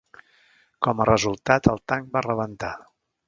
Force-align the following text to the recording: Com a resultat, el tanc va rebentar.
Com 0.87 1.03
a 1.03 1.07
resultat, 1.09 1.69
el 1.75 1.81
tanc 1.93 2.11
va 2.17 2.27
rebentar. 2.29 2.73